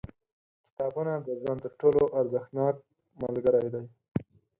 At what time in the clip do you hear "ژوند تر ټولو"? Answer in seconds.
1.41-2.01